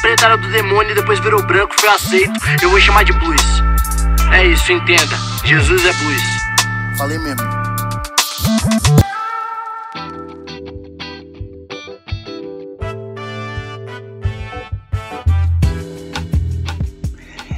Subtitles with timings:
[0.00, 2.32] preta era do demônio e depois virou branco, foi aceito.
[2.62, 3.42] Eu vou chamar de blues.
[4.32, 5.16] É isso, entenda.
[5.44, 6.22] Jesus é blues.
[6.96, 7.64] Falei mesmo.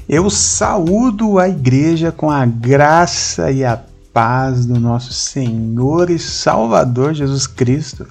[0.08, 3.80] Eu saúdo a igreja com a graça e a
[4.12, 8.06] paz do nosso Senhor e Salvador Jesus Cristo.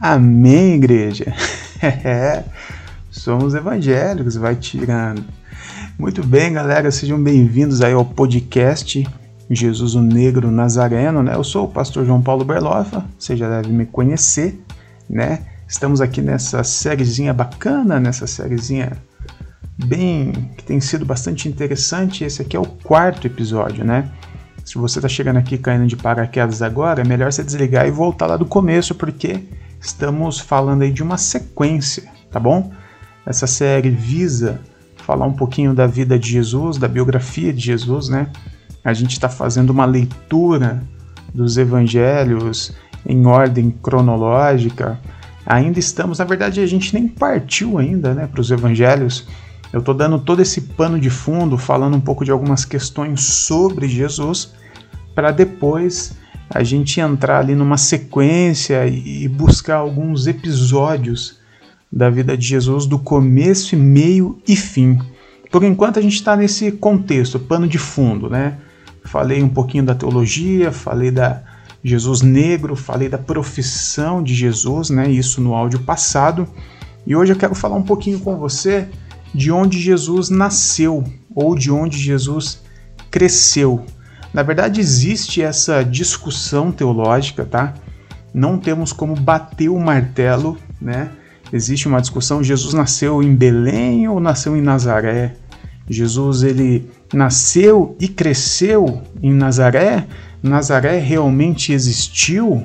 [0.00, 1.32] Amém, igreja.
[3.10, 5.24] Somos evangélicos, vai tirando.
[5.98, 9.04] Muito bem, galera, sejam bem-vindos aí ao podcast
[9.50, 11.34] Jesus o Negro Nazareno, né?
[11.34, 14.62] Eu sou o pastor João Paulo Berloffa, você já deve me conhecer,
[15.08, 15.40] né?
[15.66, 18.92] Estamos aqui nessa sériezinha bacana, nessa sériezinha
[19.76, 22.22] bem que tem sido bastante interessante.
[22.22, 24.08] Esse aqui é o quarto episódio, né?
[24.64, 28.26] Se você está chegando aqui caindo de paraquedas agora, é melhor você desligar e voltar
[28.26, 29.48] lá do começo, porque
[29.80, 32.70] estamos falando aí de uma sequência, tá bom?
[33.26, 34.60] Essa série visa
[34.96, 38.28] falar um pouquinho da vida de Jesus, da biografia de Jesus, né?
[38.84, 40.82] A gente está fazendo uma leitura
[41.34, 42.72] dos evangelhos
[43.06, 44.98] em ordem cronológica.
[45.44, 49.26] Ainda estamos, na verdade, a gente nem partiu ainda, né, para os evangelhos.
[49.72, 53.88] Eu estou dando todo esse pano de fundo, falando um pouco de algumas questões sobre
[53.88, 54.52] Jesus,
[55.14, 56.16] para depois
[56.48, 61.39] a gente entrar ali numa sequência e buscar alguns episódios
[61.92, 64.98] da vida de Jesus do começo, meio e fim.
[65.50, 68.58] Por enquanto a gente está nesse contexto, pano de fundo, né?
[69.04, 71.42] Falei um pouquinho da teologia, falei da
[71.82, 75.10] Jesus negro, falei da profissão de Jesus, né?
[75.10, 76.46] Isso no áudio passado.
[77.06, 78.88] E hoje eu quero falar um pouquinho com você
[79.34, 81.02] de onde Jesus nasceu
[81.34, 82.62] ou de onde Jesus
[83.10, 83.84] cresceu.
[84.32, 87.74] Na verdade, existe essa discussão teológica, tá?
[88.32, 91.10] Não temos como bater o martelo, né?
[91.52, 95.34] Existe uma discussão: Jesus nasceu em Belém ou nasceu em Nazaré?
[95.88, 100.06] Jesus ele nasceu e cresceu em Nazaré?
[100.42, 102.64] Nazaré realmente existiu?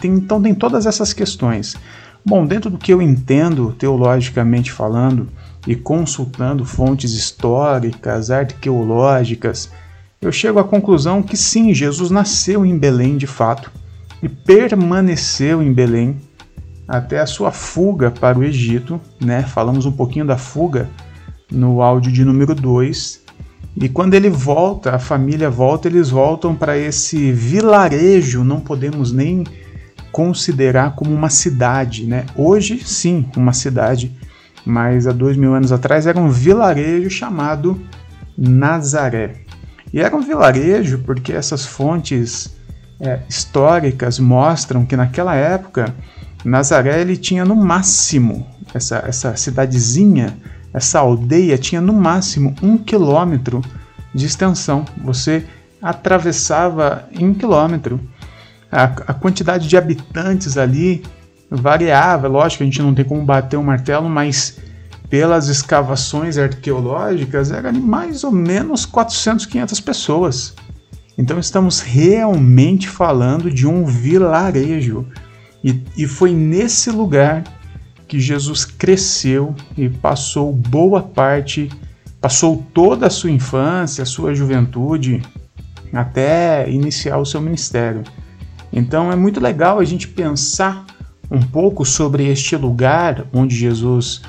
[0.00, 1.76] Tem, então tem todas essas questões.
[2.24, 5.26] Bom, dentro do que eu entendo teologicamente falando
[5.66, 9.70] e consultando fontes históricas, arqueológicas,
[10.20, 13.72] eu chego à conclusão que sim, Jesus nasceu em Belém de fato
[14.22, 16.18] e permaneceu em Belém
[16.90, 19.44] até a sua fuga para o Egito, né?
[19.44, 20.90] Falamos um pouquinho da fuga
[21.48, 23.22] no áudio de número 2.
[23.76, 29.44] E quando ele volta, a família volta, eles voltam para esse vilarejo, não podemos nem
[30.10, 32.26] considerar como uma cidade, né?
[32.34, 34.10] Hoje, sim, uma cidade,
[34.66, 37.80] mas há dois mil anos atrás era um vilarejo chamado
[38.36, 39.44] Nazaré.
[39.92, 42.52] E era um vilarejo porque essas fontes
[42.98, 45.94] é, históricas mostram que naquela época
[46.44, 50.36] Nazaré ele tinha no máximo essa, essa cidadezinha,
[50.72, 53.62] essa aldeia tinha no máximo um quilômetro
[54.14, 54.84] de extensão.
[55.04, 55.44] Você
[55.82, 58.00] atravessava em um quilômetro.
[58.70, 61.02] A, a quantidade de habitantes ali
[61.50, 64.58] variava, lógico, a gente não tem como bater o um martelo, mas
[65.08, 70.54] pelas escavações arqueológicas, era mais ou menos 400, 500 pessoas.
[71.18, 75.06] Então estamos realmente falando de um vilarejo.
[75.62, 77.44] E, e foi nesse lugar
[78.08, 81.70] que Jesus cresceu e passou boa parte,
[82.20, 85.22] passou toda a sua infância, a sua juventude,
[85.92, 88.02] até iniciar o seu ministério.
[88.72, 90.86] Então é muito legal a gente pensar
[91.30, 94.22] um pouco sobre este lugar onde Jesus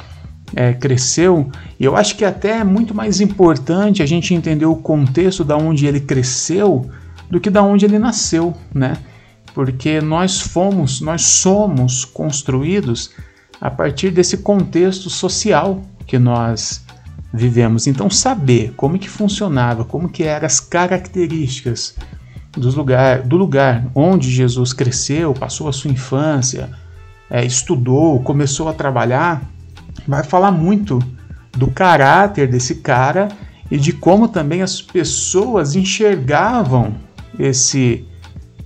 [0.56, 1.50] é, cresceu,
[1.80, 5.58] e eu acho que até é muito mais importante a gente entender o contexto da
[5.58, 6.90] onde ele cresceu
[7.30, 8.98] do que da onde ele nasceu, né?
[9.54, 13.12] Porque nós fomos, nós somos construídos
[13.60, 16.84] a partir desse contexto social que nós
[17.34, 17.88] vivemos.
[17.88, 21.96] Então saber como que funcionava, como que eram as características
[22.52, 26.70] dos lugar, do lugar onde Jesus cresceu, passou a sua infância,
[27.30, 29.42] é, estudou, começou a trabalhar,
[30.08, 31.00] vai falar muito
[31.54, 33.30] do caráter desse cara
[33.70, 36.94] e de como também as pessoas enxergavam
[37.40, 38.06] esse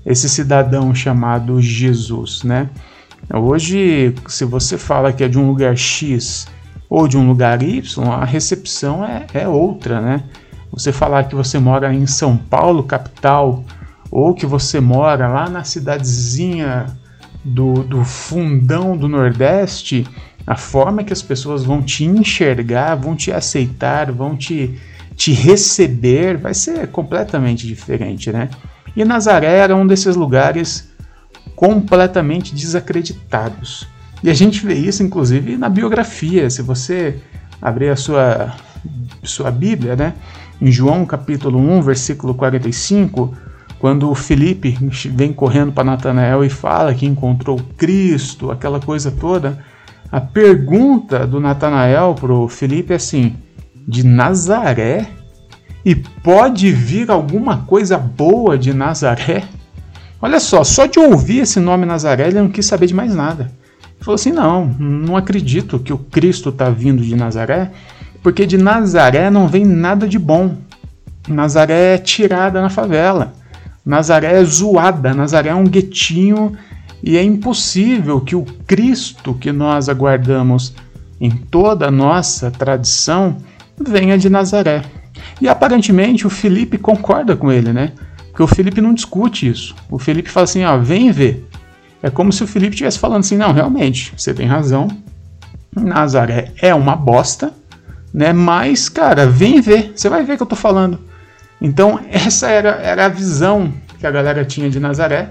[0.05, 2.69] esse cidadão chamado Jesus, né?
[3.33, 6.47] Hoje, se você fala que é de um lugar X
[6.87, 10.23] ou de um lugar Y, a recepção é, é outra, né?
[10.71, 13.63] Você falar que você mora em São Paulo, capital,
[14.11, 16.85] ou que você mora lá na cidadezinha
[17.43, 20.07] do, do fundão do Nordeste,
[20.45, 24.79] a forma que as pessoas vão te enxergar, vão te aceitar, vão te,
[25.15, 28.49] te receber, vai ser completamente diferente, né?
[28.95, 30.89] E Nazaré era um desses lugares
[31.55, 33.87] completamente desacreditados.
[34.23, 36.49] E a gente vê isso, inclusive, na biografia.
[36.49, 37.19] Se você
[37.61, 38.55] abrir a sua,
[39.23, 40.13] sua Bíblia, né?
[40.61, 43.35] Em João capítulo 1, versículo 45,
[43.79, 44.77] quando Felipe
[45.11, 49.63] vem correndo para Natanael e fala que encontrou Cristo, aquela coisa toda,
[50.11, 53.35] a pergunta do Natanael para o Felipe é assim:
[53.87, 55.07] de Nazaré?
[55.85, 59.43] E pode vir alguma coisa boa de Nazaré?
[60.19, 63.51] Olha só, só de ouvir esse nome Nazaré, ele não quis saber de mais nada.
[63.83, 67.71] Ele falou assim: não, não acredito que o Cristo está vindo de Nazaré,
[68.23, 70.57] porque de Nazaré não vem nada de bom.
[71.27, 73.33] Nazaré é tirada na favela.
[73.85, 76.53] Nazaré é zoada, Nazaré é um guetinho
[77.03, 80.73] e é impossível que o Cristo que nós aguardamos
[81.21, 83.37] em toda a nossa tradição
[83.79, 84.81] venha de Nazaré.
[85.41, 87.91] E aparentemente o Felipe concorda com ele, né?
[88.29, 89.75] Porque o Felipe não discute isso.
[89.89, 91.47] O Felipe fala assim: ó, vem ver.
[92.01, 94.87] É como se o Felipe estivesse falando assim: não, realmente, você tem razão.
[95.75, 97.53] Nazaré é uma bosta,
[98.13, 98.31] né?
[98.31, 99.91] Mas, cara, vem ver.
[99.95, 100.99] Você vai ver o que eu tô falando.
[101.61, 105.29] Então, essa era, era a visão que a galera tinha de Nazaré.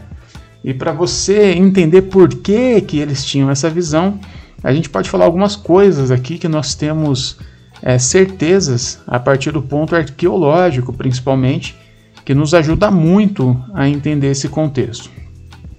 [0.62, 4.18] E para você entender por que, que eles tinham essa visão,
[4.62, 7.38] a gente pode falar algumas coisas aqui que nós temos
[7.82, 11.76] é, certezas a partir do ponto arqueológico, principalmente,
[12.25, 15.11] que nos ajuda muito a entender esse contexto.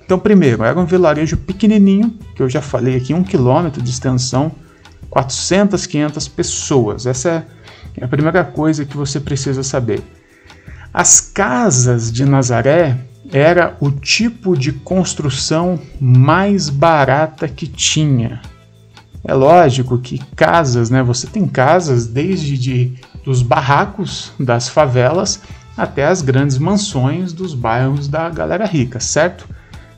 [0.04, 4.52] Então, primeiro, era um vilarejo pequenininho, que eu já falei aqui, um quilômetro de extensão,
[5.10, 7.06] 400, 500 pessoas.
[7.08, 7.48] Essa
[7.98, 10.04] é a primeira coisa que você precisa saber.
[10.94, 12.98] As casas de Nazaré
[13.32, 18.42] era o tipo de construção mais barata que tinha.
[19.28, 21.02] É lógico que casas, né?
[21.02, 22.94] Você tem casas desde de,
[23.24, 25.42] dos barracos das favelas
[25.76, 29.48] até as grandes mansões dos bairros da galera rica, certo?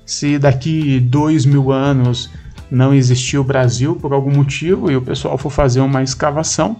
[0.05, 2.29] Se daqui dois mil anos
[2.71, 6.77] não existir o Brasil por algum motivo e o pessoal for fazer uma escavação,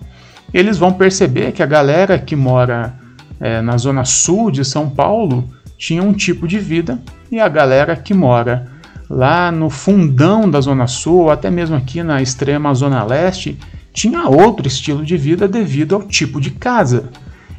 [0.53, 2.97] eles vão perceber que a galera que mora
[3.41, 5.47] é, na zona sul de São Paulo
[5.77, 6.97] tinha um tipo de vida
[7.29, 8.76] e a galera que mora
[9.09, 13.57] lá no fundão da zona sul, ou até mesmo aqui na extrema zona leste,
[13.93, 17.09] tinha outro estilo de vida devido ao tipo de casa.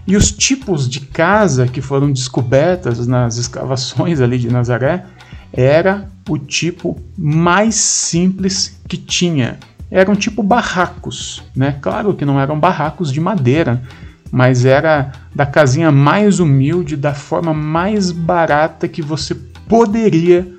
[0.06, 5.04] E os tipos de casa que foram descobertas nas escavações ali de Nazaré
[5.52, 9.58] era o tipo mais simples que tinha.
[9.90, 11.76] Eram tipo barracos, né?
[11.80, 13.82] Claro que não eram barracos de madeira,
[14.30, 19.34] mas era da casinha mais humilde, da forma mais barata que você
[19.66, 20.57] poderia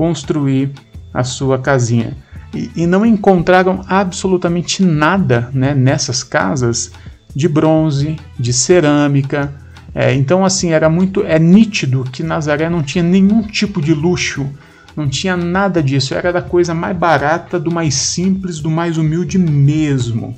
[0.00, 0.70] construir
[1.12, 2.16] a sua casinha.
[2.54, 6.90] E, e não encontraram absolutamente nada né, nessas casas
[7.36, 9.52] de bronze, de cerâmica.
[9.94, 11.22] É, então, assim, era muito.
[11.26, 14.48] É nítido que Nazaré não tinha nenhum tipo de luxo,
[14.96, 16.14] não tinha nada disso.
[16.14, 20.34] Era da coisa mais barata, do mais simples, do mais humilde mesmo.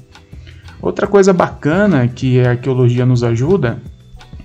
[0.80, 3.80] Outra coisa bacana que a arqueologia nos ajuda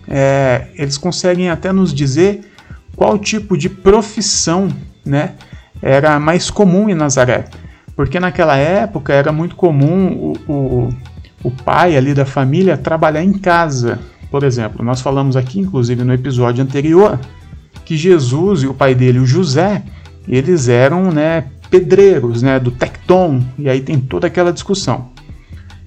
[0.08, 2.42] é eles conseguem até nos dizer
[2.96, 4.70] qual tipo de profissão
[5.08, 5.34] né,
[5.82, 7.46] era mais comum em Nazaré.
[7.96, 10.90] Porque naquela época era muito comum o, o,
[11.44, 14.00] o pai ali da família trabalhar em casa.
[14.30, 17.20] Por exemplo, nós falamos aqui, inclusive no episódio anterior,
[17.86, 19.82] que Jesus e o pai dele, o José,
[20.28, 25.10] eles eram né, pedreiros né, do Tecton, e aí tem toda aquela discussão.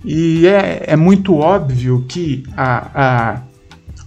[0.04, 3.42] E é, é muito óbvio que a, a,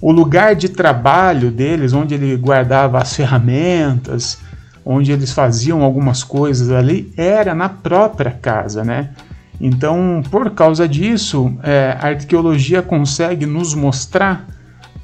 [0.02, 4.40] o lugar de trabalho deles, onde ele guardava as ferramentas,
[4.86, 9.12] onde eles faziam algumas coisas ali, era na própria casa, né?
[9.60, 14.48] Então, por causa disso, é, a arqueologia consegue nos mostrar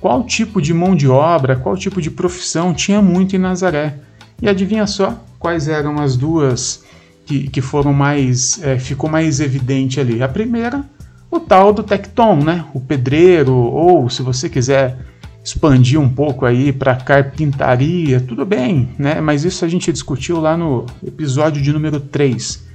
[0.02, 3.96] qual tipo de mão de obra, qual tipo de profissão tinha muito em Nazaré.
[4.42, 6.84] E adivinha só quais eram as duas
[7.26, 8.62] que, que foram mais.
[8.64, 10.24] É, ficou mais evidente ali.
[10.24, 10.84] A primeira,
[11.30, 12.66] o tal do tecton, né?
[12.74, 14.98] O pedreiro, ou se você quiser
[15.44, 19.22] expandir um pouco aí para carpintaria, tudo bem, né?
[19.22, 22.68] Mas isso a gente discutiu lá no episódio de número 3.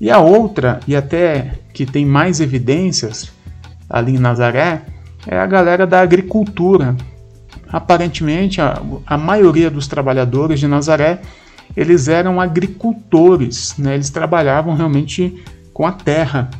[0.00, 3.32] E a outra, e até que tem mais evidências
[3.88, 4.82] ali em Nazaré,
[5.26, 6.96] é a galera da agricultura.
[7.68, 11.20] Aparentemente, a, a maioria dos trabalhadores de Nazaré
[11.76, 13.94] eles eram agricultores, né?
[13.94, 15.42] eles trabalhavam realmente
[15.72, 16.50] com a terra.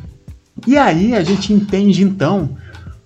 [0.66, 2.56] E aí a gente entende então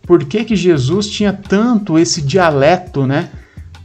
[0.06, 3.28] por que, que Jesus tinha tanto esse dialeto, né?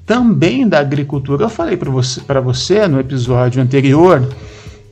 [0.05, 1.45] Também da agricultura.
[1.45, 4.27] Eu falei para você, você no episódio anterior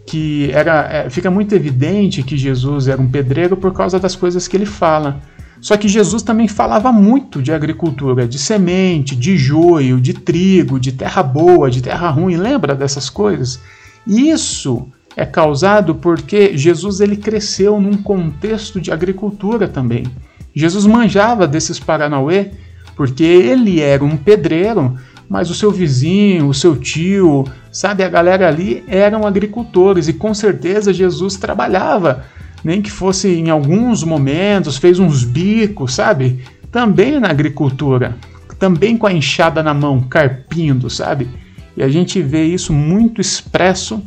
[0.09, 4.47] que era, é, fica muito evidente que Jesus era um pedreiro por causa das coisas
[4.47, 5.21] que ele fala.
[5.61, 10.93] Só que Jesus também falava muito de agricultura, de semente, de joio, de trigo, de
[10.93, 12.37] terra boa, de terra ruim.
[12.37, 13.59] Lembra dessas coisas?
[14.07, 20.05] Isso é causado porque Jesus ele cresceu num contexto de agricultura também.
[20.53, 22.51] Jesus manjava desses Paranauê
[22.95, 24.97] porque ele era um pedreiro,
[25.29, 30.33] mas o seu vizinho, o seu tio, sabe, a galera ali eram agricultores e com
[30.33, 32.25] certeza Jesus trabalhava,
[32.61, 38.17] nem que fosse em alguns momentos, fez uns bicos, sabe, também na agricultura,
[38.59, 41.29] também com a enxada na mão, carpindo, sabe?
[41.77, 44.03] E a gente vê isso muito expresso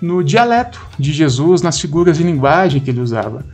[0.00, 3.44] no dialeto de Jesus, nas figuras de linguagem que ele usava.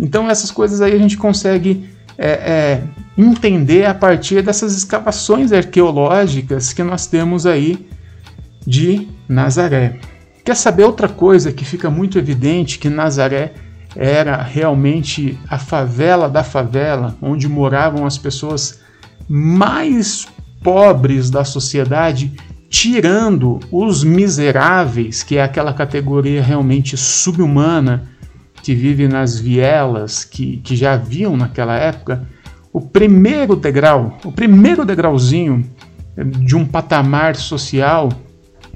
[0.00, 2.82] Então essas coisas aí a gente consegue é, é,
[3.16, 7.86] entender a partir dessas escavações arqueológicas que nós temos aí
[8.66, 10.00] de Nazaré.
[10.42, 13.52] Quer saber outra coisa que fica muito evidente que Nazaré
[13.94, 18.80] era realmente a favela da favela, onde moravam as pessoas
[19.28, 20.26] mais
[20.62, 22.32] pobres da sociedade,
[22.70, 28.08] tirando os miseráveis, que é aquela categoria realmente subhumana
[28.70, 32.24] que vive nas vielas, que, que já haviam naquela época,
[32.72, 35.68] o primeiro degrau, o primeiro degrauzinho
[36.16, 38.10] de um patamar social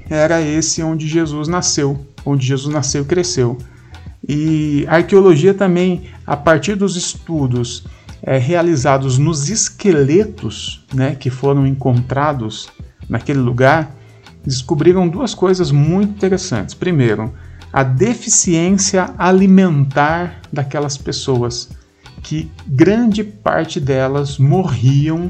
[0.09, 3.57] era esse onde Jesus nasceu, onde Jesus nasceu e cresceu.
[4.27, 7.85] E a arqueologia também, a partir dos estudos
[8.21, 12.67] é, realizados nos esqueletos né, que foram encontrados
[13.07, 13.95] naquele lugar,
[14.45, 16.75] descobriram duas coisas muito interessantes.
[16.75, 17.33] Primeiro,
[17.75, 21.69] a deficiência alimentar daquelas pessoas,
[22.23, 25.29] que grande parte delas morriam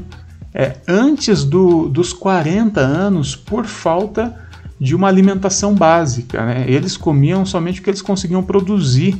[0.54, 4.46] é, antes do, dos 40 anos por falta
[4.78, 6.46] de uma alimentação básica.
[6.46, 6.66] Né?
[6.68, 9.18] Eles comiam somente o que eles conseguiam produzir.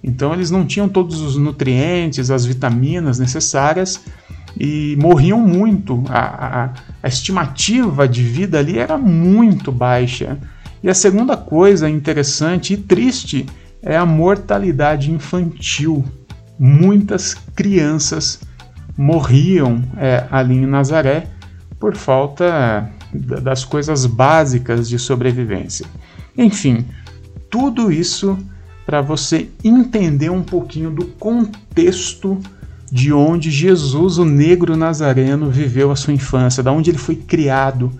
[0.00, 4.00] Então eles não tinham todos os nutrientes, as vitaminas necessárias
[4.56, 6.04] e morriam muito.
[6.08, 6.20] A,
[6.66, 6.70] a,
[7.02, 10.38] a estimativa de vida ali era muito baixa.
[10.82, 13.46] E a segunda coisa interessante e triste
[13.82, 16.04] é a mortalidade infantil.
[16.58, 18.40] Muitas crianças
[18.96, 21.26] morriam é, ali em Nazaré
[21.78, 25.86] por falta das coisas básicas de sobrevivência.
[26.36, 26.84] Enfim,
[27.50, 28.38] tudo isso
[28.86, 32.38] para você entender um pouquinho do contexto
[32.90, 37.92] de onde Jesus, o negro nazareno, viveu a sua infância, da onde ele foi criado,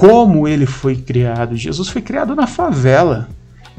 [0.00, 1.54] como ele foi criado.
[1.58, 3.28] Jesus foi criado na favela.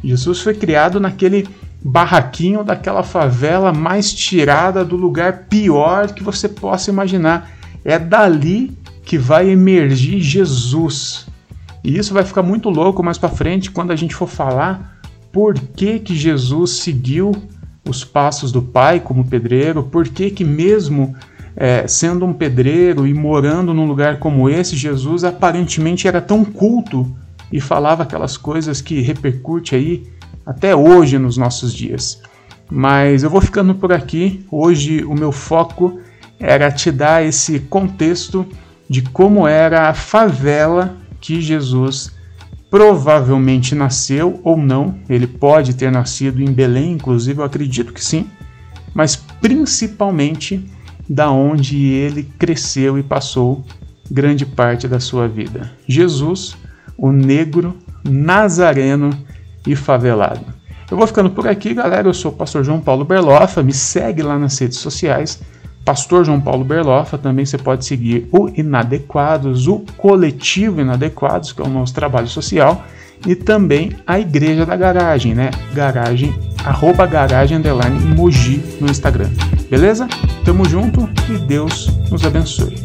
[0.03, 1.49] Jesus foi criado naquele
[1.83, 7.49] barraquinho daquela favela mais tirada do lugar pior que você possa imaginar.
[7.83, 11.25] É dali que vai emergir Jesus.
[11.83, 14.99] E isso vai ficar muito louco mais para frente quando a gente for falar
[15.31, 17.31] por que, que Jesus seguiu
[17.89, 21.15] os passos do Pai como pedreiro, por que, que mesmo
[21.55, 27.13] é, sendo um pedreiro e morando num lugar como esse, Jesus aparentemente era tão culto
[27.51, 30.07] e falava aquelas coisas que repercute aí
[30.45, 32.21] até hoje nos nossos dias.
[32.69, 34.45] Mas eu vou ficando por aqui.
[34.49, 35.99] Hoje o meu foco
[36.39, 38.45] era te dar esse contexto
[38.89, 42.11] de como era a favela que Jesus
[42.69, 44.95] provavelmente nasceu ou não.
[45.09, 48.27] Ele pode ter nascido em Belém, inclusive, eu acredito que sim,
[48.93, 50.65] mas principalmente
[51.09, 53.63] da onde ele cresceu e passou
[54.09, 55.71] grande parte da sua vida.
[55.87, 56.57] Jesus,
[56.97, 59.09] o negro, nazareno
[59.65, 60.45] e favelado.
[60.89, 62.09] Eu vou ficando por aqui, galera.
[62.09, 63.63] Eu sou o pastor João Paulo Berlofa.
[63.63, 65.41] Me segue lá nas redes sociais.
[65.85, 67.17] Pastor João Paulo Berlofa.
[67.17, 72.83] Também você pode seguir o Inadequados, o Coletivo Inadequados, que é o nosso trabalho social.
[73.25, 75.51] E também a Igreja da Garagem, né?
[75.73, 76.33] Garagem,
[76.65, 79.29] arroba garagem underline Mogi no Instagram.
[79.69, 80.07] Beleza?
[80.43, 82.75] Tamo junto e Deus nos abençoe.